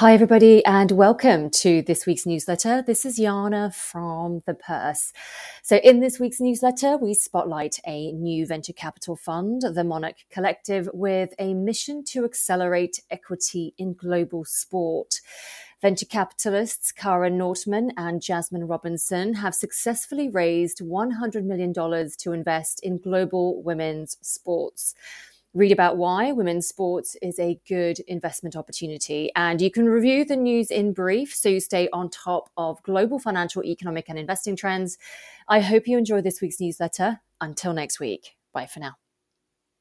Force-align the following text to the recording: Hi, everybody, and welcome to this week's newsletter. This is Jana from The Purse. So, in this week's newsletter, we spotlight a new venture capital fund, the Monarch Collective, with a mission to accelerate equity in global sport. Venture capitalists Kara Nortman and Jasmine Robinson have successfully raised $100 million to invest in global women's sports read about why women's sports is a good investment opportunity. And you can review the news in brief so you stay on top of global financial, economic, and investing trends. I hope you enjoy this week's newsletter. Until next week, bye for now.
Hi, 0.00 0.14
everybody, 0.14 0.64
and 0.64 0.92
welcome 0.92 1.50
to 1.50 1.82
this 1.82 2.06
week's 2.06 2.24
newsletter. 2.24 2.80
This 2.80 3.04
is 3.04 3.18
Jana 3.18 3.70
from 3.70 4.42
The 4.46 4.54
Purse. 4.54 5.12
So, 5.62 5.76
in 5.76 6.00
this 6.00 6.18
week's 6.18 6.40
newsletter, 6.40 6.96
we 6.96 7.12
spotlight 7.12 7.78
a 7.86 8.10
new 8.12 8.46
venture 8.46 8.72
capital 8.72 9.14
fund, 9.14 9.60
the 9.60 9.84
Monarch 9.84 10.16
Collective, 10.30 10.88
with 10.94 11.34
a 11.38 11.52
mission 11.52 12.02
to 12.04 12.24
accelerate 12.24 13.02
equity 13.10 13.74
in 13.76 13.92
global 13.92 14.46
sport. 14.46 15.20
Venture 15.82 16.06
capitalists 16.06 16.92
Kara 16.92 17.28
Nortman 17.28 17.92
and 17.98 18.22
Jasmine 18.22 18.66
Robinson 18.66 19.34
have 19.34 19.54
successfully 19.54 20.30
raised 20.30 20.80
$100 20.80 21.44
million 21.44 21.74
to 21.74 22.32
invest 22.32 22.80
in 22.82 22.96
global 22.96 23.62
women's 23.62 24.16
sports 24.22 24.94
read 25.54 25.72
about 25.72 25.96
why 25.96 26.32
women's 26.32 26.68
sports 26.68 27.16
is 27.20 27.38
a 27.38 27.60
good 27.68 27.98
investment 28.00 28.56
opportunity. 28.56 29.30
And 29.34 29.60
you 29.60 29.70
can 29.70 29.86
review 29.86 30.24
the 30.24 30.36
news 30.36 30.70
in 30.70 30.92
brief 30.92 31.34
so 31.34 31.48
you 31.48 31.60
stay 31.60 31.88
on 31.92 32.08
top 32.10 32.50
of 32.56 32.82
global 32.82 33.18
financial, 33.18 33.64
economic, 33.64 34.08
and 34.08 34.18
investing 34.18 34.56
trends. 34.56 34.96
I 35.48 35.60
hope 35.60 35.88
you 35.88 35.98
enjoy 35.98 36.20
this 36.20 36.40
week's 36.40 36.60
newsletter. 36.60 37.20
Until 37.40 37.72
next 37.72 37.98
week, 37.98 38.36
bye 38.52 38.66
for 38.66 38.80
now. 38.80 39.09